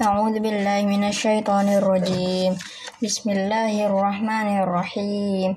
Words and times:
أعوذ 0.00 0.40
بالله 0.40 0.80
من 0.88 1.04
الشيطان 1.04 1.68
الرجيم 1.68 2.52
بسم 3.04 3.26
الله 3.30 3.72
الرحمن 3.86 4.48
الرحيم 4.64 5.50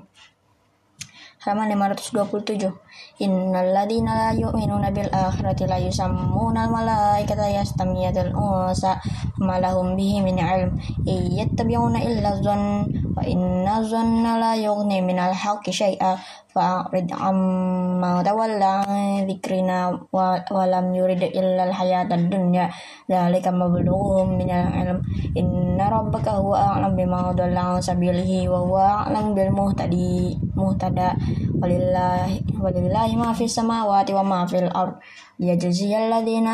halaman 1.40 1.72
527 1.72 2.68
Innal 3.15 3.71
ladina 3.71 4.11
la 4.11 4.29
yu'minuna 4.35 4.91
bil 4.91 5.07
akhirati 5.07 5.67
la 5.71 5.79
yusammuna 5.79 6.67
al 6.67 6.71
malaikata 6.71 7.47
yastamiyadul 7.47 8.35
unsa 8.35 8.99
ma 9.39 9.55
lahum 9.59 9.95
bihi 9.95 10.19
min 10.19 10.35
ilm. 10.35 10.75
Iyattabi'una 11.07 12.03
illa 12.03 12.35
dhann 12.43 12.91
wa 13.15 13.23
inna 13.23 13.79
dhanna 13.79 14.31
la 14.35 14.51
yughni 14.59 14.99
min 14.99 15.15
al 15.15 15.31
haqqi 15.31 15.71
syai'a 15.71 16.19
fa'rid 16.55 17.11
amma 17.11 18.23
tawalla 18.23 18.87
dzikrina 19.27 19.91
wa, 20.11 20.39
wa 20.39 20.63
lam 20.63 20.91
yurid 20.95 21.19
illa 21.31 21.67
al 21.67 21.73
hayatad 21.75 22.27
dunya. 22.27 22.67
Dzalika 23.07 23.51
mablughuhum 23.55 24.35
min 24.39 24.51
al 24.51 24.71
ilm. 24.75 24.99
Inna 25.35 25.87
rabbaka 25.87 26.35
huwa 26.35 26.79
a'lam 26.79 26.99
bima 26.99 27.31
dhalla 27.31 27.79
sabilihi 27.79 28.47
wa 28.51 28.59
huwa 28.59 29.07
a'lam 29.07 29.31
bil 29.35 29.51
muhtadi 29.55 30.35
muhtada. 30.55 31.15
Walillahi 31.59 32.43
walillahi 32.55 32.84
ولله 32.85 33.15
ما 33.15 33.33
في 33.33 33.43
السماوات 33.49 34.11
وما 34.11 34.45
في 34.45 34.59
الأرض. 34.59 34.93
ليجزي 35.39 35.97
الذين 35.97 36.47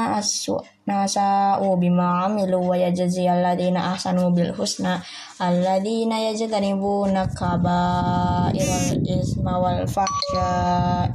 أسوأوا 0.90 1.76
بما 1.76 2.08
عملوا 2.24 2.70
ويجزي 2.70 3.28
الذين 3.28 3.78
أحسنوا 3.78 4.30
بالحسنى. 4.30 4.96
الذين 5.42 6.12
يجتنبون 6.12 7.16
كبائر 7.26 8.70
الإثم 8.92 9.46
والفحشاء 9.48 11.12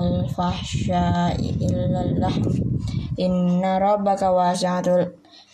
الفحشاء 0.00 1.36
إلا 1.38 2.00
اللحم. 2.00 2.42
إن 3.20 3.64
ربك 3.64 4.22
واسع 4.22 4.80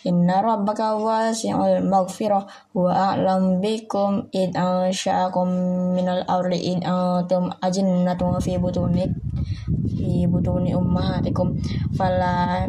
Inna 0.03 0.43
rabbaka 0.43 0.99
wasi'ul 0.99 1.79
maghfirah 1.87 2.43
wa 2.75 2.91
a'lam 2.91 3.63
bikum 3.63 4.27
id 4.35 4.51
ansha'akum 4.51 5.47
minal 5.95 6.27
ardi 6.27 6.75
id 6.75 6.83
antum 6.83 7.47
ajinnatun 7.63 8.35
fi 8.43 8.59
butuni 8.59 9.07
fi 9.95 10.27
butuni 10.27 10.75
ummahatikum. 10.75 11.55
Fala 11.95 12.67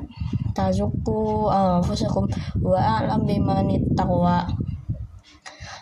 tazukku 0.55 1.51
anfusakum 1.51 2.31
wa 2.63 2.79
a'lam 2.79 3.27
biman 3.27 3.67
ittaqwa. 3.67 4.47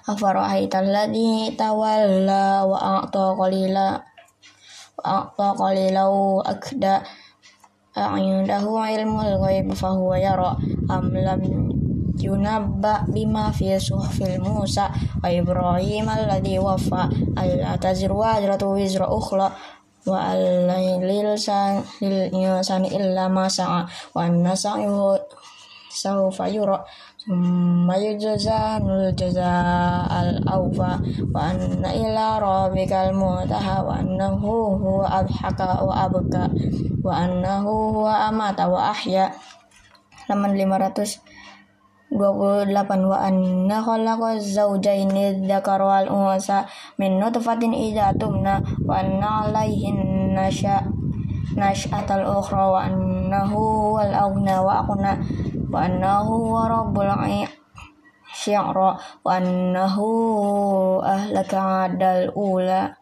Afara'aita 0.08 0.80
alladhi 0.80 1.52
tawalla 1.52 2.64
wa 2.64 3.04
a'ta 3.04 3.36
qalila 3.36 4.00
wa 4.96 5.02
a'ta 5.04 5.46
qalilau 5.52 6.40
akda 6.40 7.04
a'indahu 7.92 8.80
ilmul 8.88 9.36
ghaib 9.40 9.72
fahuwa 9.76 10.16
yara 10.16 10.56
am 10.88 11.12
lam 11.12 11.40
yunabba 12.16 13.04
bima 13.08 13.52
fi 13.52 13.76
suhfil 13.80 14.40
Musa. 14.40 14.92
Wa 15.22 15.28
Ibrahim 15.28 16.08
alladhi 16.08 16.58
wafa 16.58 17.08
alla 17.36 17.76
taziru 17.78 18.18
wajratu 18.18 18.72
wizra 18.76 19.08
wa 20.02 20.18
al-lil 20.34 21.38
san 21.38 21.78
lil 22.02 22.26
insani 22.34 22.90
illa 22.90 23.30
ma 25.91 25.91
sa'a 25.91 26.19
wa 26.19 26.27
anna 26.27 26.31
sa'yuhu 26.31 26.31
sawfa 26.31 26.45
yura 26.47 26.79
ثم 27.27 27.91
يجزى 27.91 28.61
الجزاء 28.77 30.11
الأوفى 30.23 30.93
وأن 31.35 31.83
إلى 31.85 32.25
ربك 32.39 32.93
المنتهى 32.93 33.77
وأنه 33.83 34.39
هو 34.79 35.01
أضحك 35.03 35.59
وأبكى 35.59 36.45
وأنه 37.03 37.67
هو 37.67 38.07
أمات 38.07 38.59
وأحيا 38.61 39.31
halaman 40.27 40.59
528 40.59 41.23
wa 43.07 43.19
anna 43.19 43.83
khalaqa 43.83 44.39
zawjaini 44.39 45.43
dzakara 45.47 45.83
wal 45.87 46.07
unsa 46.11 46.67
min 46.99 47.19
nutfatin 47.19 47.71
idza 47.71 48.11
tumna 48.19 48.59
wa 48.83 48.99
anna 48.99 49.47
alaihin 49.47 50.31
nasya 50.35 50.83
nash'atal 51.55 52.27
ukhra 52.27 52.63
wa 52.67 52.83
annahu 52.87 53.95
wal 53.95 54.11
aghna 54.11 54.55
wa 54.63 54.83
aqna 54.83 55.19
Wanahu 55.72 56.52
annahu 56.52 56.52
wa 56.52 56.68
wanahu 56.68 57.48
syi'ra. 58.36 58.90
Wa 59.24 59.40
ahlaka 61.00 61.88
adal 61.88 62.28
ula. 62.36 62.92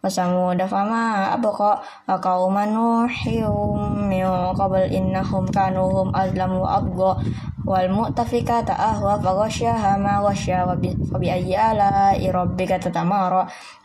Masamu 0.00 0.56
samuda 0.56 0.64
fama 0.64 1.36
abqa. 1.36 1.84
Wa 2.08 2.16
qauma 2.16 2.64
nuhiyum 2.64 4.08
min 4.08 4.24
qabl 4.56 4.88
innahum 4.88 5.44
kanu 5.52 5.92
hum 5.92 6.08
azlamu 6.16 6.64
wa 6.64 6.80
abqa. 6.80 7.20
Wal 7.68 7.92
mu'tafikata 7.92 8.72
ahwa 8.72 9.20
fa 9.20 9.30
ghasyaha 9.44 10.00
ma 10.00 10.24
ghasya 10.24 10.66
wabi 10.66 10.96
bi 10.96 11.28
ayyi 11.30 11.54
ala 11.54 12.16
rabbika 12.16 12.80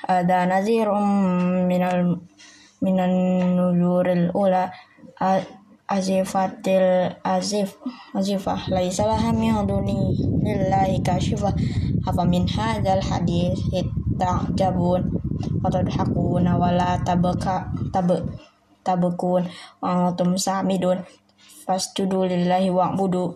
ada 0.08 0.48
nazarum 0.50 1.06
minal 1.68 2.24
minan 2.80 3.12
nuzuril 3.60 4.32
ula 4.32 4.72
azifatil 5.88 7.16
azif 7.24 7.80
azifah. 8.14 8.68
Laisa 8.68 9.08
laha 9.08 9.32
min 9.32 9.56
duni 9.64 10.16
lillahi 10.44 11.00
kashifah 11.00 11.56
apa 12.04 12.24
min 12.28 12.44
hadzal 12.48 13.00
hadis 13.00 13.60
ta'jabun 14.20 15.02
wa 15.64 15.68
tadhakuna 15.72 16.60
wa 16.60 16.72
la 16.76 17.00
tabaka 17.04 17.72
tab 17.96 18.12
tabakun 18.84 19.48
wa 19.80 20.12
antum 20.12 20.36
samidun. 20.36 21.04
Fasjudu 21.68 22.24
lillahi 22.24 22.72
wa'budu 22.72 23.36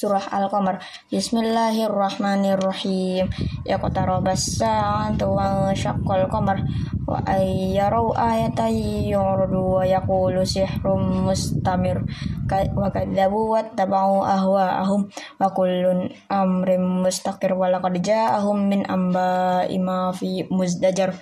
Surah 0.00 0.32
Al-Qamar. 0.32 0.80
Bismillahirrahmanirrahim. 1.12 3.28
Yaqtarabas 3.68 4.56
sa'atu 4.56 5.28
wa 5.28 5.76
syaqqal 5.76 6.24
qamar. 6.32 6.64
Wa 7.04 7.20
ayyarau 7.28 8.16
ayatan 8.16 8.80
yurdu 9.12 9.60
wa 9.60 9.84
yaqulu 9.84 10.40
sihrum 10.40 11.28
mustamir. 11.28 12.00
Wa 12.48 12.88
kadzabu 12.88 13.52
wa 13.52 13.60
tabau 13.76 14.24
ahwa'ahum. 14.24 15.12
Wa 15.36 15.52
kullun 15.52 16.08
amrim 16.32 17.04
mustaqir. 17.04 17.52
Wa 17.52 17.68
laqad 17.68 18.00
ja'ahum 18.00 18.72
min 18.72 18.88
amba 18.88 19.68
ima 19.68 20.16
fi 20.16 20.48
muzdajar. 20.48 21.12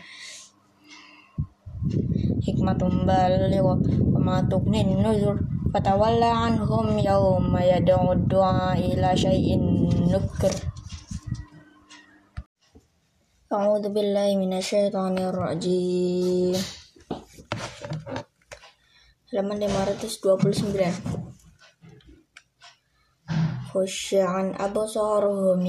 Hikmatum 2.46 3.10
baligh 3.10 3.58
Wa 3.58 3.74
ma 4.22 4.46
tughnin 4.46 5.02
nuzur 5.02 5.57
fatawalla 5.68 6.48
anhum 6.48 6.96
yawma 6.96 7.60
yad'u 7.60 8.16
du'a 8.24 8.72
ila 8.76 9.12
syai'in 9.12 9.64
nukr. 10.08 10.52
A'udzu 13.52 13.92
billahi 13.92 14.36
minasyaitonir 14.40 15.32
rajim. 15.32 16.56
Halaman 19.28 19.60
529 19.60 21.28
Khusyan 23.68 24.56
absaruhum 24.56 25.60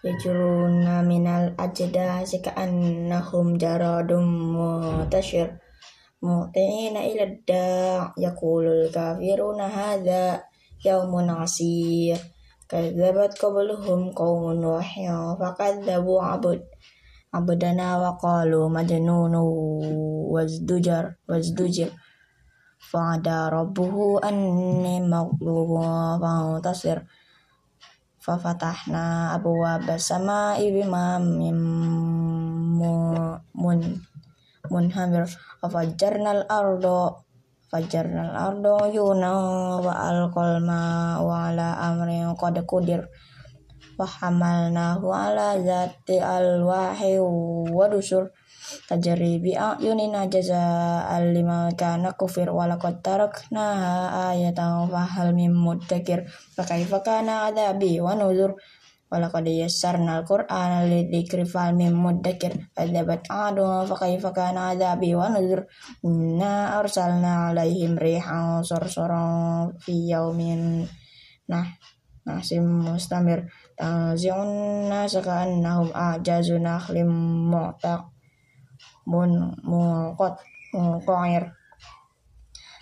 yajruna 0.00 1.04
minal 1.04 1.52
ajdasi 1.60 2.40
ka'annahum 2.40 3.60
jaradum 3.60 4.24
mutashir 4.56 5.60
mu'ti'ina 6.18 7.06
ila 7.14 7.26
da' 7.46 8.10
yaqulul 8.18 8.90
kafiruna 8.90 9.70
hadha 9.70 10.42
yaumun 10.82 11.30
asir 11.30 12.18
kadzabat 12.66 13.38
qabluhum 13.38 14.10
qaumun 14.10 14.58
nuhin 14.58 15.14
fakadzabu 15.38 16.18
abud 16.18 16.58
abdana 17.30 18.02
wa 18.02 18.18
qalu 18.18 18.66
majnunu 18.66 19.42
wazdujar 20.34 21.18
wazdujir 21.30 21.94
fa'ada 22.78 23.50
rabbuhu 23.54 24.18
anni 24.18 24.98
maghlubu 25.02 25.82
fa'tasir 26.18 27.06
fafatahna 28.18 29.34
abwaaba 29.38 29.94
samaa'i 29.98 30.74
bima 30.74 31.22
min 31.22 31.56
fajjarnal 35.66 36.46
ardo 36.46 37.26
fajjarnal 37.66 38.30
ardo 38.32 38.86
yuna 38.88 39.32
wa 39.82 39.92
alqal 39.92 40.62
ma 40.62 41.18
wa 41.18 41.50
ala 41.50 41.82
amrin 41.90 42.30
qad 42.38 42.62
qudir. 42.62 43.10
Wa 43.98 44.06
hamalnahu 44.06 45.10
ala 45.10 45.58
zati 45.58 46.22
alwahi 46.22 47.18
wa 47.18 47.90
dusur. 47.90 48.30
Tajri 48.86 49.40
bi 49.42 49.56
ayunina 49.56 50.28
jaza'al 50.28 51.32
lima 51.34 51.72
kana 51.74 52.14
kufir 52.14 52.52
wa 52.52 52.68
laqad 52.70 53.00
taraknaha 53.02 54.30
ayatan 54.30 54.86
fa 54.86 55.02
hal 55.02 55.34
mim 55.34 55.50
muddakir. 55.50 56.30
Fa 56.54 56.62
kaifa 56.62 57.02
kana 57.02 57.50
adabi 57.50 57.98
wa 57.98 58.14
nuzur 58.14 58.54
Walaqad 59.08 59.48
yassarna 59.48 60.20
al-Qur'ana 60.20 60.84
lidzikri 60.84 61.48
fahal 61.48 61.72
min 61.72 61.96
muddakir 61.96 62.68
kadzabat 62.76 63.24
'adun 63.28 63.88
fa 63.88 63.96
kaifa 63.96 64.30
kana 64.36 64.76
'adzabi 64.76 65.16
wa 65.16 65.32
nuzur. 65.32 65.64
Inna 66.04 66.76
arsalna 66.76 67.48
'alaihim 67.48 67.96
rihan 67.96 68.60
sarsaran 68.60 69.72
fi 69.80 70.12
yaumin 70.12 70.84
nah 71.48 71.64
nasim 72.28 72.84
mustamir 72.84 73.48
tanzi'un 73.80 74.92
nasa 74.92 75.24
ka'annahum 75.24 75.88
a'jazu 75.96 76.60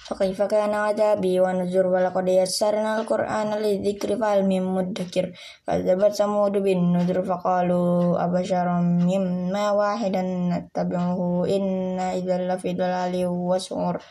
فكيف 0.07 0.43
كان 0.43 0.75
عذابي 0.75 1.41
ونذر 1.41 1.87
ولقد 1.87 2.29
يسرنا 2.29 3.01
القرآن 3.01 3.51
للذكر 3.59 4.17
فهل 4.17 4.47
من 4.47 4.63
مدكر 4.63 5.33
فكذبت 5.67 6.13
ثمود 6.15 6.53
بالنذر 6.53 7.23
فقالوا 7.23 8.25
أبشر 8.25 8.67
مما 9.11 9.71
واحدا 9.71 10.23
نتبعه 10.23 11.47
إنا 11.57 12.15
إذا 12.15 12.37
لفي 12.49 12.73
ضلال 12.73 13.27
وسعر 13.27 14.03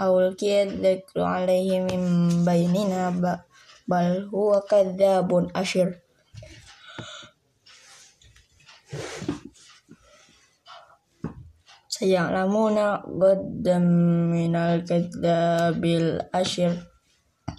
أو 0.00 0.20
ألقي 0.20 0.62
الذكر 0.62 1.20
عليه 1.20 1.80
من 1.80 2.02
بيننا 2.44 3.04
بل 3.88 4.30
هو 4.34 4.60
كذاب 4.70 5.50
أشر 5.56 5.94
Sayalamuna 12.04 13.00
gaddan 13.00 13.88
minal 14.28 14.84
kadzabil 14.84 16.20
asyir. 16.36 16.76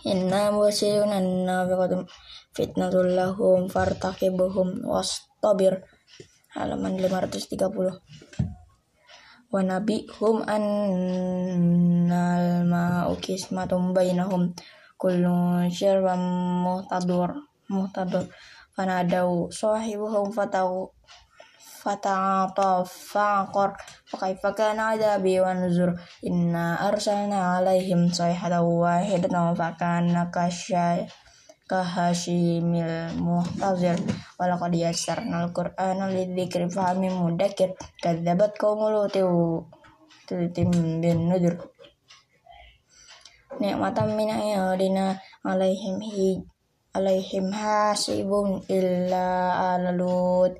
Inna 0.05 0.53
musirun 0.53 1.09
anna 1.09 1.65
biqatum 1.65 2.05
fitnatul 2.53 3.09
lahum 3.17 3.65
fartaqibuhum 3.65 4.85
wastabir. 4.85 5.81
Halaman 6.53 6.93
530 6.93 7.97
wa 9.49 9.65
nabihum 9.65 10.45
annal 10.45 11.49
ma'u 12.69 13.17
kismatum 13.17 13.97
bainahum. 13.97 14.53
Kullu 15.01 15.65
syirban 15.73 16.21
muhtadur 16.61 17.49
muhtadur 17.65 18.29
fanadau 18.77 19.49
sahibuhum 19.49 20.29
fatau 20.29 20.93
fata'ata 21.84 22.84
fa'aqar 22.84 23.70
فكيف 24.10 24.46
كان 24.46 24.78
عذابي 24.78 25.40
ونذر 25.40 25.94
إنا 26.26 26.88
أرسلنا 26.88 27.40
عليهم 27.54 28.10
صيحة 28.12 28.60
واحدة 28.60 29.54
فكان 29.54 30.30
كهشيم 31.70 32.74
المحتضر 32.74 33.98
ولقد 34.40 34.72
يسرنا 34.74 35.44
القرآن 35.44 35.98
للذكر 36.10 36.68
فهل 36.68 36.98
من 36.98 37.12
مدكر 37.14 37.70
كذبت 38.02 38.52
قوم 38.58 38.80
لوط 38.90 39.16
بالنذر 41.02 41.54
نعمة 43.60 43.98
من 44.18 44.28
عيادنا 44.30 45.06
عليهم 45.46 45.94
عليهم 46.96 47.44
حاسب 47.52 48.30
إلا 48.70 49.24
آل 49.76 49.84
لوط 49.96 50.54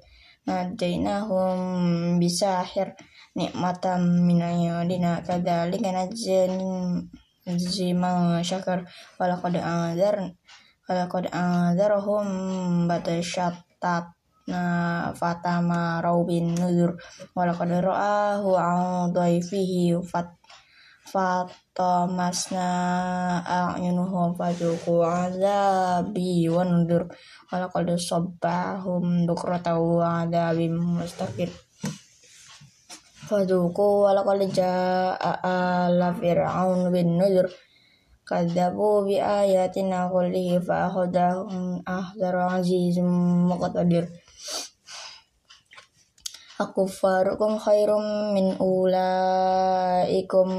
nadainahum 0.46 2.20
bisahir 2.22 2.94
nikmatam 3.36 4.02
minayadina 4.26 5.22
kadzalika 5.26 5.92
najzin 5.92 6.54
najziman 7.46 8.44
syakar. 8.46 8.86
Walaqad 9.18 9.58
anzar 9.62 10.34
hum 12.06 12.28
bata 12.88 13.18
batasyatat 13.18 14.06
na 14.46 14.62
fatama 15.18 15.98
raubin 16.06 16.54
nuzur 16.54 16.94
roa 17.34 18.38
hu 18.38 18.54
al 18.54 19.10
dhaifihi 19.10 19.98
fat 20.06 20.30
fatamasna 21.16 22.68
a'yunuhum 23.48 24.36
fazuqu 24.36 25.00
azabi 25.00 26.52
wa 26.52 26.68
nuzur 26.68 27.08
walaqad 27.48 27.96
sabbahum 27.96 29.24
bukrata 29.24 29.80
wa 29.80 30.28
adabim 30.28 30.76
mustaqir 30.76 31.48
Faduku 33.26 34.06
walaqad 34.06 34.54
jaa'a 34.54 35.32
ala 35.42 36.12
fir'aun 36.14 36.92
bin 36.92 37.16
nuzur 37.16 37.50
kadzabu 38.22 39.02
bi 39.10 39.18
ayatina 39.18 40.06
kullihi 40.14 40.62
fa 40.62 40.92
akhadahum 40.94 41.82
ahdar 41.90 42.62
azizum 42.62 43.10
muqtadir. 43.50 44.06
Akufarukum 46.62 47.58
khairum 47.58 48.38
min 48.38 48.54
ulaikum 48.62 50.50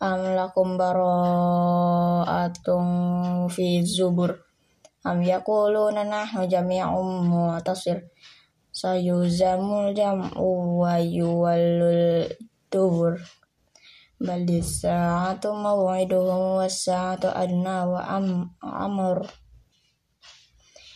am 0.00 0.32
lakum 0.32 0.80
bara'atum 0.80 2.84
fi 3.52 3.84
zubur. 3.84 4.40
Am 5.04 5.20
yaquluna 5.20 6.08
nahnu 6.08 6.48
jami'um 6.48 7.28
mu'tasir. 7.28 8.08
Sayuzamul 8.72 9.92
jam'u 9.92 10.80
wa 10.80 10.96
yuwallul 10.96 12.32
dubur. 12.72 13.20
Bal 14.20 14.44
sa'atu 14.48 15.52
maw'iduhum 15.52 16.64
was 16.64 16.84
sa'atu 16.84 17.32
adna 17.32 17.84
wa 17.84 18.00
am 18.04 18.52
amr 18.60 19.24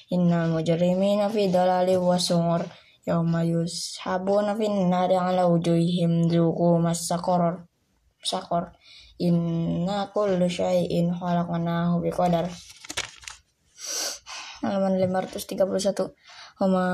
innal 0.09 0.53
mujrimina 0.53 1.29
fi 1.29 1.49
dalali 1.53 1.97
wa 2.01 2.17
sumur. 2.17 2.65
Yawma 3.05 3.45
yushabuna 3.45 4.57
fin 4.57 4.89
nari 4.89 5.13
ala 5.13 5.45
wujuhihim 5.45 6.33
dhuqu 6.33 6.81
masakor 6.81 7.69
sakor 8.27 8.75
inna 9.21 10.11
kullu 10.11 10.51
syai'in 10.51 11.15
khalaqnahu 11.15 12.03
biqadar. 12.03 12.51
Halaman 14.65 14.97
531 14.97 16.17
Wama 16.55 16.87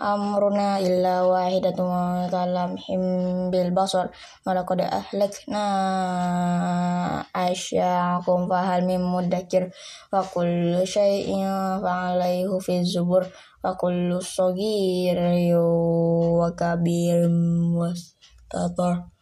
amruna 0.00 0.80
illa 0.80 1.20
wahidatun 1.20 2.32
kalamhim 2.32 3.02
bil 3.52 3.76
basar. 3.76 4.08
Walaqad 4.48 4.88
ahlakna 4.88 5.64
asya'akum 7.36 8.48
fahal 8.48 8.88
min 8.88 9.04
muddakir 9.04 9.68
wa 10.08 10.24
kullu 10.24 10.80
syai'in 10.80 11.84
fa'alaihu 11.84 12.56
fi 12.64 12.88
zubur. 12.88 13.28
Wa 13.60 13.76
kullu 13.76 14.16
sagir 14.24 15.20
wa 16.40 16.48
kabir 16.56 17.28
mustatar 17.28 19.12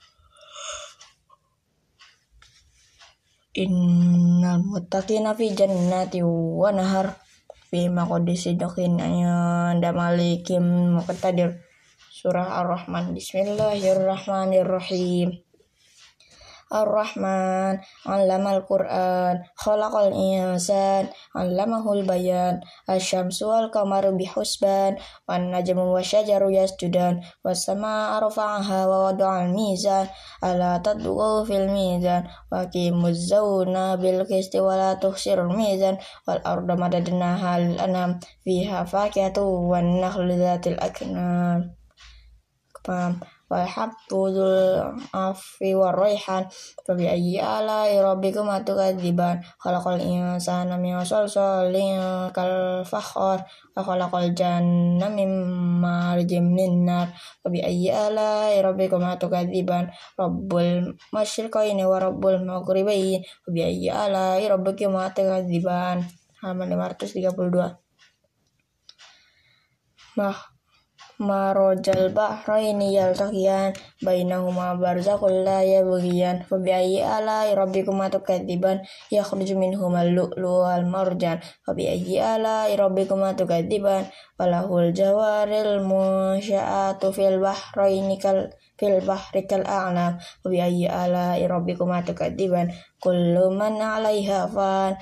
innal 3.57 4.61
muttaqina 4.61 5.33
fi 5.33 5.57
jannati 5.57 6.21
wa 6.21 6.69
nahar 6.77 7.17
fi 7.73 7.89
maqdisi 7.89 8.61
dokin 8.61 9.01
anda 9.01 9.97
malikim 9.97 11.01
muqtadir. 11.01 11.65
Surah 12.13 12.61
ar-rahman. 12.61 13.17
Bismillahirrahmanirrahim 13.17 15.46
Ar-Rahman, 16.67 17.79
Allamal 18.03 18.67
Quran, 18.67 19.47
Khalaqal 19.55 20.11
Insan, 20.11 21.07
Allamahul 21.31 22.03
Bayan, 22.03 22.59
Asyamsu 22.91 23.47
wal 23.47 23.71
Qamaru 23.71 24.19
bihusban, 24.19 24.99
wan 25.31 25.55
najmu 25.55 25.95
wasyajaru 25.95 26.51
yasjudan, 26.51 27.23
was 27.47 27.63
samaa 27.63 28.19
rafa'aha 28.19 28.91
wa 28.91 28.99
wada'al 29.11 29.55
mizan, 29.55 30.11
ala 30.43 30.83
tadghu 30.83 31.47
fil 31.47 31.71
mizan, 31.71 32.27
wa 32.51 32.67
qimuz 32.67 33.31
zawna 33.31 33.95
bil 33.95 34.27
qisti 34.27 34.59
wa 34.59 34.75
la 34.75 34.91
tuhsirul 34.99 35.55
mizan, 35.55 36.03
wal 36.27 36.43
arda 36.43 36.75
madadnaha 36.75 37.63
lil 37.63 37.79
anam, 37.79 38.19
fiha 38.43 38.83
fakiatu 38.83 39.71
wan 39.71 40.03
nakhlu 40.03 40.35
dhatil 40.35 40.83
aknam 40.83 41.71
walhabdul 43.47 44.43
afi 45.15 45.71
war 45.79 45.95
fabi 46.83 47.05
ayyi 47.07 47.39
ala 47.39 47.87
rabbikum 47.87 48.51
atukadziban. 48.51 49.39
Khalaqal 49.63 50.03
insana 50.03 50.75
min 50.79 50.99
salsalin 51.07 52.31
kal 52.35 52.83
fakhar. 52.83 53.47
Wa 53.75 53.87
khalaqal 53.87 54.35
janna 54.35 55.07
min 55.07 55.31
marjim 55.79 56.51
min 56.51 56.87
nar. 56.87 57.15
Fa 57.43 57.49
ayyi 57.51 57.95
ala 57.95 58.51
rabbikum 58.59 59.07
atukadziban. 59.07 59.95
Rabbul 60.19 60.99
masyriqaini 61.15 61.87
wa 61.87 62.03
rabbul 62.03 62.43
maghribaini. 62.43 63.23
Fabi 63.47 63.61
ayyi 63.63 63.95
ala 63.95 64.39
rabbikum 64.43 64.99
atukadziban. 64.99 66.03
Halaman 66.43 66.75
532 66.75 67.87
Nah, 70.17 70.56
marojal 71.17 72.13
bahraini 72.13 72.93
yaltaqiyan 72.93 73.73
bainahuma 74.05 74.77
barzakhul 74.77 75.45
la 75.45 75.65
yabghiyan 75.65 76.45
fa 76.45 76.61
bi 76.61 76.71
ayyi 76.73 77.01
ala 77.01 77.49
rabbikuma 77.57 78.13
tukadziban 78.13 78.85
yakhruju 79.09 79.57
minhuma 79.57 80.05
al-lu'lu 80.05 80.69
wal 80.69 80.85
marjan 80.85 81.41
fa 81.65 81.73
bi 81.73 81.89
ayyi 81.89 82.21
ala 82.21 82.69
rabbikuma 82.69 83.33
tukadziban 83.33 84.05
walahul 84.37 84.93
jawaril 84.93 85.81
musya'atu 85.81 87.17
fil 87.17 87.41
bahraini 87.41 88.21
kal 88.21 88.53
fil 88.77 89.01
bahri 89.01 89.49
kal 89.49 89.65
a'lam 89.65 90.21
wa 90.21 90.47
bi 90.53 90.61
ayyi 90.61 90.85
ala 90.85 91.41
rabbikuma 91.41 92.05
tukadziban 92.05 92.69
kullu 93.01 93.49
man 93.57 93.81
'alaiha 93.81 94.53
fan 94.53 95.01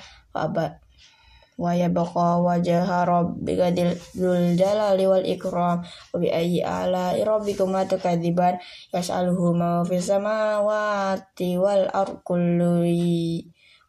wa 1.55 1.71
yabqa 1.71 2.43
wajha 2.43 3.05
rabbika 3.07 3.71
dzul 3.71 4.55
jalali 4.59 5.05
wal 5.07 5.23
ikram. 5.23 5.81
Wa 5.83 6.17
bi 6.19 6.27
ayyi 6.31 6.61
ala 6.61 7.15
rabbikuma 7.15 7.87
tukadziban 7.87 8.59
yas'aluhu 8.91 9.55
ma 9.55 9.83
fis 9.87 10.11
samawati 10.11 11.55
wal 11.55 11.87
ardi 11.91 12.19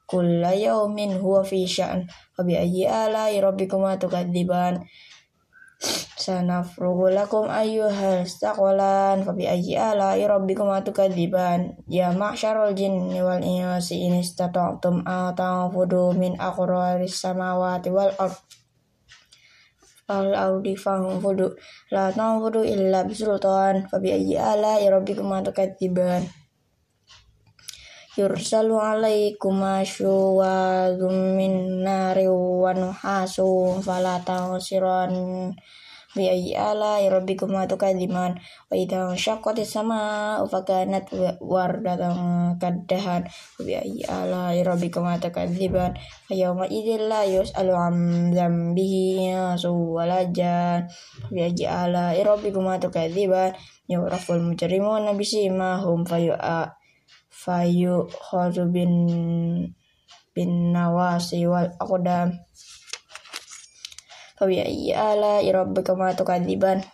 kullu 0.06 0.46
yawmin 0.54 1.18
huwa 1.18 1.42
fi 1.42 1.66
sya'n 1.66 2.06
wa 2.38 2.40
bi 2.46 2.54
ayyi 2.54 2.86
ala 2.86 3.26
rabbikuma 3.26 3.98
tukadziban 3.98 4.86
sanafrugu 6.26 7.12
lakum 7.12 7.46
ayyuhal 7.46 8.24
istaqwalan 8.26 9.22
fa 9.22 9.32
bi 9.36 9.44
ayyi 9.46 9.76
ala 9.76 10.16
rabbikum 10.16 10.66
atukadziban 10.72 11.76
ya 11.86 12.10
ma'syarul 12.10 12.74
jinni 12.74 13.20
wal 13.22 13.38
insi 13.38 14.08
in 14.08 14.18
istata'tum 14.18 15.04
an 15.04 15.36
tanfudu 15.36 16.16
min 16.16 16.34
aqraris 16.40 17.14
samawati 17.22 17.94
wal 17.94 18.10
ard. 18.18 18.34
Al 20.06 20.34
ardi 20.34 20.74
fanfudu 20.78 21.54
la 21.94 22.10
tanfudu 22.10 22.62
illa 22.66 23.06
bisultan 23.06 23.86
fa 23.90 23.96
bi 24.02 24.10
ayyi 24.16 24.34
ala 24.34 24.82
rabbikum 24.82 25.30
atukadziban 25.30 26.26
yursalu 28.16 28.80
alaikum 28.80 29.60
asyuwadum 29.60 31.36
min 31.36 31.84
nari 31.84 32.24
wa 32.24 32.72
nuhasu 32.72 33.76
fala 33.84 34.16
tawsiran 34.24 35.52
bi 36.16 36.24
ayyi 36.32 36.56
ala 36.56 36.96
rabbikum 37.12 37.52
tukadziman 37.68 38.40
wa 38.40 38.72
idza 38.72 39.12
syaqqati 39.12 39.68
sama 39.68 40.40
fa 40.48 40.64
kanat 40.64 41.12
wardatan 41.44 42.56
kaddahan 42.56 43.28
bi 43.60 43.76
ayyi 43.76 44.08
ala 44.08 44.56
rabbikum 44.64 45.04
tukadziban 45.20 45.92
fa 46.24 46.32
yawma 46.32 46.64
idzil 46.72 47.12
la 47.12 47.20
yus'alu 47.28 47.76
am 47.76 47.96
dzambihi 48.32 49.28
su 49.60 49.76
walajan 49.92 50.88
bi 51.28 51.52
ayyi 51.52 51.68
ala 51.68 52.16
rabbikum 52.16 52.64
tukadziban 52.80 53.52
yuraful 53.92 54.40
mujrimuna 54.40 55.12
bisimahum 55.12 56.08
fayu'a 56.08 56.85
fayu 57.36 58.08
bin 58.72 58.92
bin 60.32 60.50
nawasi 60.72 61.44
wal 61.44 61.68
aqdam 61.76 62.32
Fabi 64.36 64.60
ayyi 64.60 64.92
ala 64.92 65.40
rabbikuma 65.40 66.12
tukadziban. 66.12 66.84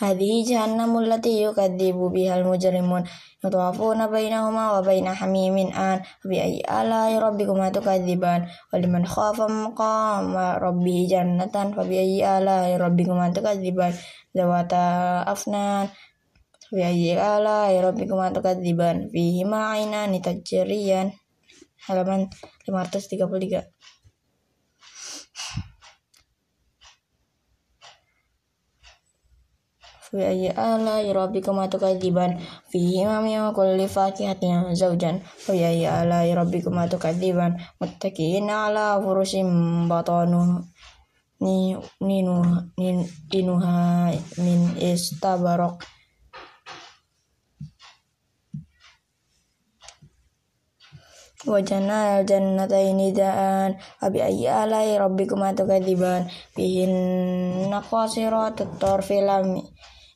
Hadhihi 0.00 0.40
jahannamul 0.48 1.04
lati 1.04 1.44
yukadzibu 1.44 2.08
bihal 2.08 2.48
mujrimun. 2.48 3.04
Yutawafuna 3.44 4.08
bainahuma 4.08 4.72
wa 4.72 4.80
baina 4.80 5.12
hamimin 5.12 5.68
an. 5.76 6.00
Fabi 6.24 6.40
ayyi 6.40 6.60
ala 6.64 7.12
rabbikuma 7.12 7.68
tukadziban. 7.68 8.48
Waliman 8.72 9.04
khafa 9.04 9.52
maqama 9.52 10.56
rabbihi 10.56 11.12
jannatan. 11.12 11.76
Fabi 11.76 12.00
ayyi 12.00 12.24
ala 12.24 12.72
rabbikuma 12.80 13.28
tukadziban. 13.28 13.92
Zawata 14.32 15.28
afnan 15.28 15.92
Fi 16.68 16.84
ayyi 16.84 17.16
ala 17.16 17.72
rabbikum 17.72 18.20
tukadziban 18.36 19.08
fihi 19.08 19.40
ma'inani 19.48 20.20
tajriyan 20.20 21.08
halaman 21.88 22.28
533 22.68 23.64
Fi 30.12 30.20
ayyi 30.24 30.52
ala 30.52 31.00
rabbikum 31.04 31.56
tukadziban 31.72 32.36
fihi 32.68 33.08
ma 33.08 33.24
min 33.24 33.40
kulli 33.56 33.88
fakihatin 33.88 34.68
zawjan. 34.76 35.24
Fi 35.24 35.56
ayyi 35.64 35.88
ala 35.88 36.24
rabbikum 36.36 36.76
tukadziban 36.92 37.56
muttaqina 37.80 38.68
ala 38.68 39.00
furushim 39.00 39.48
batanu 39.88 40.68
ni 41.40 41.76
ninu 42.04 42.44
nin 42.76 43.08
inuha 43.32 44.12
min 44.40 44.60
istabarok 44.80 45.80
wajana 51.48 52.22
jannataini 52.28 53.16
daan 53.16 53.80
abi 54.04 54.20
ayyi 54.22 54.46
alai 54.48 54.94
rabbikuma 55.00 55.56
tukadziban 55.58 56.28
bihin 56.56 56.92
naqasiratut 57.72 58.76
tarfi 58.76 59.24
lam 59.24 59.58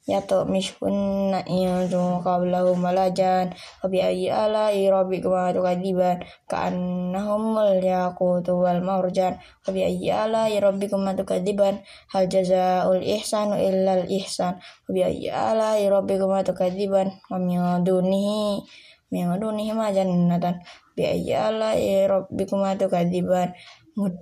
yato 0.02 0.42
mishkunna 0.50 1.46
iyadu 1.46 2.18
qablahu 2.26 2.74
malajan 2.74 3.54
abi 3.86 4.02
ayyi 4.02 4.34
alai 4.34 4.90
rabbikuma 4.90 5.54
tukadziban 5.54 6.26
ka'annahumul 6.50 7.78
yaqutu 7.78 8.50
wal 8.58 8.82
marjan 8.82 9.38
abi 9.62 9.86
ayyi 9.86 10.10
alai 10.10 10.58
rabbikuma 10.58 11.14
tukadziban 11.14 11.86
hal 12.10 12.26
jazaa'ul 12.26 12.98
ihsanu 12.98 13.54
illal 13.62 14.02
ihsan 14.10 14.58
abi 14.90 15.06
ayyi 15.06 15.30
alai 15.30 15.86
rabbikuma 15.86 16.42
tukadziban 16.42 17.14
wa 17.30 17.38
min 17.38 17.62
dunihi 17.86 18.66
min 19.12 19.28
dunihi 19.36 19.76
ma 19.76 19.92
jannatan. 19.92 20.64
Bi 20.96 21.04
ayyi 21.04 21.36
ala 21.36 21.76
rabbikum 22.08 22.64
tukadiban 22.80 23.52
mud 23.92 24.16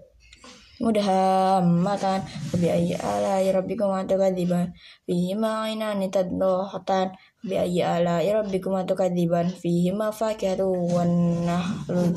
mudhammatan. 0.82 2.26
Bi 2.59 2.66
ayyi 2.66 2.99
ala 2.99 3.38
rabbikum 3.38 3.94
tukadiban 4.11 4.75
fihi 5.06 5.38
ma 5.38 5.70
ainani 5.70 6.11
tadlohatan 6.11 7.14
bi 7.47 7.54
ayyi 7.54 7.87
ala 7.87 8.18
rabbikum 8.18 8.75
tukadiban 8.82 9.47
fihi 9.47 9.94
ma 9.94 10.11
fakihatu 10.11 10.66
wan 10.66 11.47
nahlu 11.47 12.11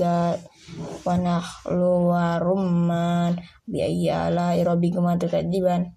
wa 1.06 1.14
nahlu 1.14 2.10
wa 2.10 2.42
rumman. 2.42 3.38
Bi 3.70 3.86
ayyi 3.86 4.10
ala 4.10 4.58
rabbikum 4.58 5.06
tukadiban 5.22 5.94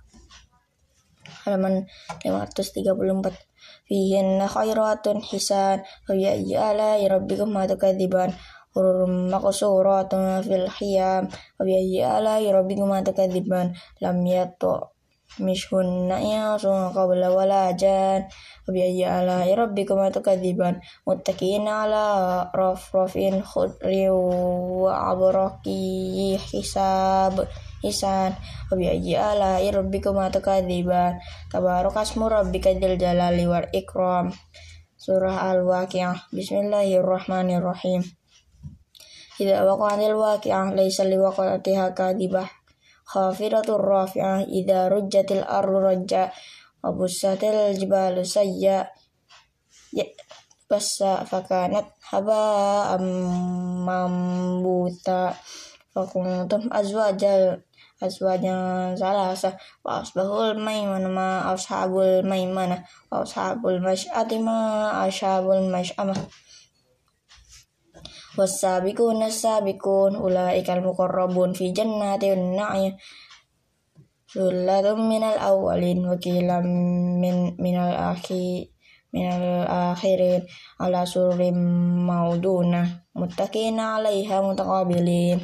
halaman 1.47 1.87
534 2.26 3.46
fihin 3.87 4.43
khairatun 4.43 5.23
hisan 5.23 5.87
wa 6.07 6.12
bi 6.14 6.55
ala 6.55 6.99
rabbikum 6.99 7.55
tukadiban 7.71 8.35
hurum 8.75 9.33
maqsuratun 9.33 10.43
fil 10.45 10.69
khiyam 10.69 11.31
wa 11.31 11.62
bi 11.62 12.02
ala 12.02 12.43
rabbikum 12.43 12.90
tukadiban 13.07 13.73
lam 14.02 14.16
yato 14.26 14.93
mishhunna 15.38 16.16
yasun 16.19 16.93
qabla 16.97 17.28
wala 17.28 17.73
jan 17.76 18.26
wa 18.66 18.71
bi 18.75 18.81
ala 19.05 19.47
rabbikum 19.47 20.02
tukadiban 20.11 20.83
muttaqina 21.07 21.87
ala 21.87 22.07
rafrafin 22.50 23.40
khudri 23.45 24.09
wa 24.11 25.12
abraqi 25.12 26.35
hisab 26.40 27.47
hisan 27.85 28.33
wa 28.68 28.75
bi 28.76 28.88
ala 29.16 29.61
rabbikum 29.61 30.16
tukadiban 30.33 31.21
tabarakasmu 31.52 32.28
rabbika 32.28 32.73
dzil 32.76 32.97
jalali 32.97 33.45
wal 33.45 33.68
ikram. 33.73 34.33
Surah 34.97 35.54
al-waqi'ah. 35.54 36.35
Bismillahirrahmanirrahim. 36.35 38.02
Idza 39.38 39.62
waqa'atil 39.62 40.18
waqi'ah 40.18 40.75
laysa 40.75 41.06
liwaqa'atiha 41.06 41.95
kadibah 41.95 42.50
khafidatur 43.06 43.78
rafi'ah 43.78 44.42
idza 44.50 44.90
rujjatil 44.90 45.47
ardu 45.47 45.78
rajja. 45.78 46.35
Wa 46.83 46.90
bussatil 46.90 47.76
jibalu 47.78 48.26
sayya. 48.26 48.90
Ya 49.95 50.06
bassa 50.66 51.23
fakanat 51.23 51.87
haba 52.11 52.99
mambuta 53.87 55.38
fakuntum 55.97 56.69
azwajal 56.69 57.65
azwajan 58.05 58.93
salasa 58.93 59.57
wa 59.81 60.05
asbahul 60.05 60.61
maimana 60.61 61.09
ma 61.09 61.29
ashabul 61.57 62.21
maimana 62.21 62.85
wa 63.09 63.25
ashabul 63.25 63.81
masy'ati 63.81 64.37
ma 64.45 64.93
ashabul 65.09 65.65
masy'amah 65.73 66.21
wasabiqun 68.37 69.25
sabiqun 69.33 70.12
ulaikal 70.21 70.85
muqarrabun 70.85 71.57
fi 71.57 71.73
jannatin 71.73 72.53
na'im. 72.53 72.93
Sulatum 74.29 75.09
minal 75.09 75.41
awalin 75.41 76.05
wa 76.05 76.21
kilam 76.21 76.69
min 77.17 77.57
minal 77.57 77.97
akhi 78.12 78.69
minal 79.09 79.65
akhirin 79.65 80.45
ala 80.76 81.09
surim 81.09 81.57
mauduna 82.05 83.07
muttaqina 83.17 83.97
alaiha 83.97 84.45
mutaqabilin 84.45 85.41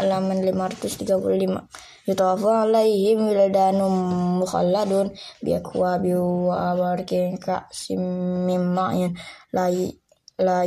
halaman 0.00 0.40
535 0.40 2.08
yutawafu 2.08 2.48
alaihim 2.48 3.28
wildanum 3.28 3.92
mukhaladun 4.40 5.12
biakwa 5.44 6.00
biwa 6.00 6.72
warkin 6.80 7.36
kaksim 7.36 8.00
mimma'in. 8.48 9.12
La 9.52 9.68
la 10.40 10.64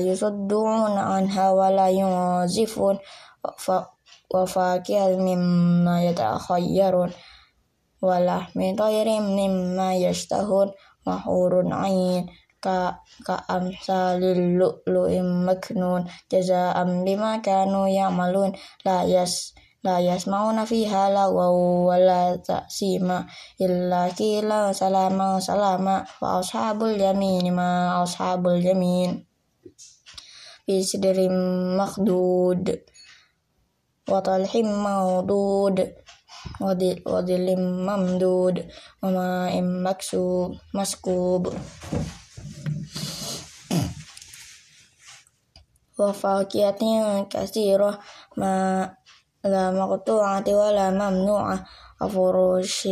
anha 1.18 1.46
wa 1.58 1.74
la 1.74 1.90
yuzifun 1.90 3.02
wa 4.34 4.44
fakir 4.46 5.18
mimma 5.18 6.06
yatakhayyarun 6.06 7.10
wa 8.06 8.16
lahmi 8.22 8.78
tayrim 8.78 9.34
mimma 9.34 9.98
yashtahun. 9.98 10.78
Mahurun 11.04 11.74
ayin 11.74 12.24
ain 12.24 12.43
كأمثال 13.27 14.23
اللؤلؤ 14.25 15.09
المكنون 15.09 16.05
جزاء 16.33 16.77
بما 17.05 17.37
كانوا 17.37 17.89
يعملون 17.89 18.53
لا 18.87 19.03
يس 19.03 19.55
لا 19.85 19.99
يسمعون 19.99 20.65
فيها 20.65 21.11
لغوا 21.11 21.89
ولا 21.89 22.37
تأثيما 22.37 23.27
إلا 23.61 24.09
قيلا 24.09 24.73
سلاما 24.73 25.41
سلاما 25.41 26.05
وأصحاب 26.23 26.83
اليمين 26.83 27.55
ما 27.55 28.03
أصحاب 28.03 28.49
اليمين 28.49 29.27
في 30.67 30.83
سدر 30.83 31.29
مخدود 31.79 32.81
وطلح 34.11 34.57
مودود 34.57 35.95
وظل 37.07 37.49
ممدود 37.89 38.57
وماء 39.03 39.63
مكسوب 39.63 40.55
مسكوب 40.75 41.53
وفاكهة 46.03 46.83
كثيرة 47.31 47.99
ما 48.37 48.95
لا 49.45 49.71
مقطوعة 49.71 50.45
ولا 50.49 50.91
ممنوعة 50.91 51.67
وفروش 52.01 52.89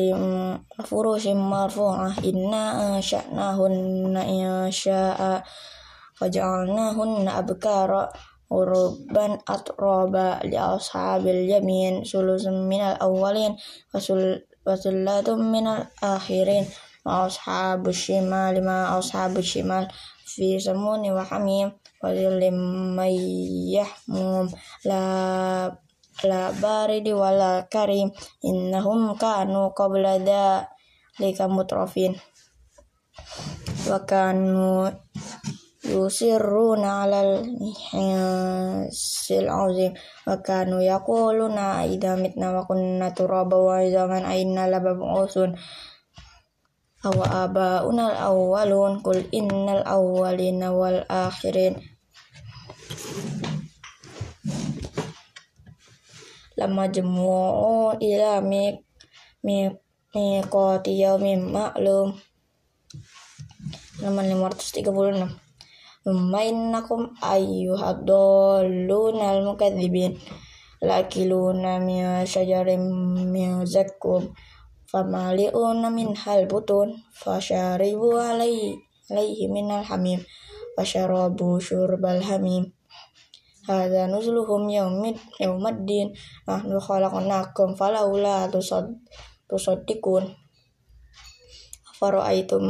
وفروش 0.79 1.27
مرفوعة 1.27 2.13
إنا 2.25 2.97
أنشأناهن 2.97 4.17
إن 4.17 4.71
شاء 4.71 5.43
فجعلناهن 6.15 7.29
أبكارا 7.29 8.13
وربا 8.51 9.39
أترابا 9.49 10.41
لأصحاب 10.45 11.27
اليمين 11.27 12.05
ثلث 12.05 12.47
من 12.47 12.81
الأولين 12.81 13.57
وثلة 14.67 15.37
من 15.37 15.67
الآخرين 15.67 16.67
وأصحاب 17.07 17.89
الشمال 17.89 18.65
ما 18.65 18.99
أصحاب 18.99 19.37
الشمال 19.37 19.89
في 20.27 20.59
سمون 20.61 21.11
وحميم 21.13 21.73
وظل 22.05 22.43
من 22.97 23.13
يحموم 23.77 24.47
لا 24.85 25.03
la 26.25 26.49
baridi 26.49 27.13
wala 27.13 27.69
karim 27.69 28.09
innahum 28.41 29.21
kanu 29.21 29.77
qabla 29.77 30.17
dhalika 30.17 31.45
mutrafin 31.45 32.17
wa 33.85 34.01
kanu 34.09 34.89
yusirruna 35.85 37.05
alal 37.05 37.45
hisil 37.93 39.45
azim 39.45 39.93
wa 40.25 40.41
kanu 40.41 40.81
yaquluna 40.81 41.85
idza 41.85 42.17
mitna 42.17 42.49
wa 42.57 42.65
kunna 42.65 43.13
turaba 43.13 43.61
wa 43.61 43.85
zaman 43.85 44.25
aina 44.25 44.65
labab'usun 44.73 45.53
aw 47.05 47.17
abauna 47.45 48.25
akhirin 53.12 53.52
lamajmu'un 56.58 57.98
ila 58.00 58.42
mi 58.44 58.64
mi 59.44 59.70
miqati 60.12 61.02
yaumin 61.02 61.42
ma'lum 61.52 62.14
halaman 64.00 64.28
536 64.28 65.40
Thumma 66.02 66.42
innakum 66.42 67.14
ayyuhad-dalluna 67.22 69.38
al-mukadzibin 69.38 70.18
lakiluna 70.82 71.78
min 71.78 72.26
syajarin 72.26 72.82
min 73.30 73.62
zakkum 73.70 74.34
famali'una 74.90 75.94
min 75.94 76.18
hal 76.18 76.50
butun. 76.50 76.98
Fasyaribu 77.14 78.18
alaihi 78.18 78.82
alaihi 79.14 79.46
minal 79.54 79.86
hamim. 79.86 80.26
Fasyarabu 80.74 81.62
syurbal 81.62 82.26
hamim 82.26 82.74
Hadza 83.72 84.04
nuzuluhum 84.12 84.68
yaumid 84.68 85.16
yaumiddin 85.40 86.08
nahnu 86.48 86.76
khalaqnakum 86.88 87.70
falaula 87.80 88.52
tusaddiqun 89.48 90.24
Fara'aitum 91.98 92.66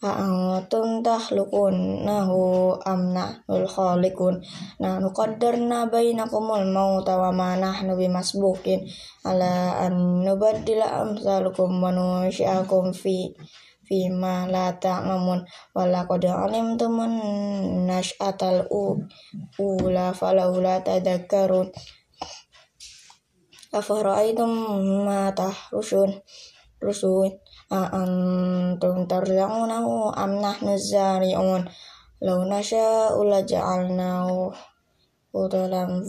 A'antum 0.00 1.04
takhluqunahu 1.04 2.40
am 2.92 3.00
nahnul 3.16 3.68
khaliqun 3.68 4.34
Nahnu 4.80 5.08
qaddarna 5.12 5.92
bainakumul 5.92 6.64
mauta 6.76 7.20
wa 7.20 7.30
ma 7.32 7.52
nahnu 7.60 7.92
bimasbuqin 8.00 8.80
ala 9.28 9.76
an 9.84 10.24
nubaddila 10.24 11.04
amsalukum 11.04 11.84
wa 11.84 11.92
nusyi'akum 11.92 12.96
fi 12.96 13.28
fima 13.90 14.46
la 14.46 14.70
ta'lamun 14.70 15.42
wala 15.74 16.06
qad 16.06 16.22
alimtum 16.22 16.94
nash'atal 17.90 18.70
ula 19.58 20.06
falaula 20.14 20.78
tadhakkarun 20.86 21.68
afara'aytum 23.74 24.50
ma 25.06 25.34
tahrusun 25.34 26.10
rusun 26.78 27.30
antum 27.70 29.10
tarja'unahu 29.10 30.14
am 30.14 30.32
nahnu 30.38 30.74
zari'un 30.78 31.62
law 32.22 32.40
nasha'u 32.46 33.20
laja'alnahu 33.26 34.54
udalan 35.34 36.02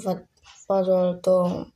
fadoltum 0.65 1.71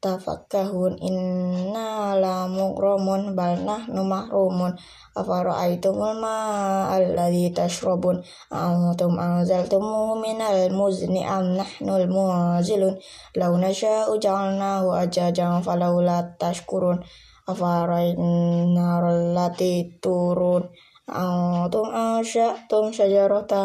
tafakkahun 0.00 0.96
inna 0.96 2.16
la 2.16 2.48
mughramun 2.48 3.36
bal 3.36 3.60
nahnu 3.60 4.00
mahrumun. 4.00 4.72
Afara'aytumul 5.12 6.24
alladhi 6.24 7.52
tashrabun? 7.52 8.24
Antum 8.48 9.20
anzaltumuhu 9.20 10.24
minal 10.24 10.72
muzni 10.72 11.20
am 11.20 11.52
nahnul 11.52 12.08
munzilun 12.08 12.96
law 13.36 13.52
nasha'u 13.60 14.16
ja'alnahu 14.16 14.96
ajajan 14.96 15.60
falawla 15.60 16.34
tashkurun. 16.40 17.04
Afara'ayna 17.44 19.04
allati 19.04 20.00
turun 20.00 20.64
antum 21.10 21.90
ansha'tum 21.90 22.94
syajarata 22.94 23.62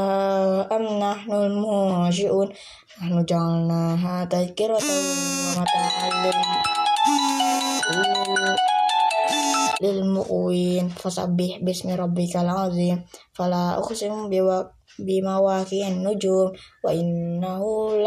am 0.66 0.84
nahnul 0.98 1.54
munsyi'un 1.62 2.50
nahnu 2.98 3.22
ja'alnaha 3.24 4.26
tadhkiratan 4.26 5.04
wa 5.54 5.62
mata'an 5.62 6.14
lil 9.84 10.00
mu'win 10.08 10.90
fasabbih 10.90 11.62
bismi 11.62 11.94
rabbikal 11.94 12.48
azim. 12.48 13.04
Fala 13.36 13.78
uqsimu 13.78 14.32
bima 14.98 15.36
waqi'in 15.44 16.02
nujum. 16.02 16.50
Wa 16.82 16.90
innahu 16.96 18.00